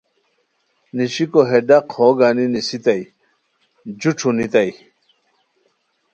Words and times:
نیشیکو 0.95 1.41
ہے 1.49 1.59
ڈاق 1.67 1.85
ہو 1.97 2.07
گانی 2.19 2.45
نیسیتائے، 2.53 3.03
جو 3.99 4.09
ݯھونیتائے 4.17 4.71